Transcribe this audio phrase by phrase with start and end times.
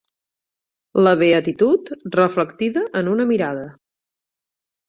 [1.07, 3.69] La beatitud reflectida en una mirada.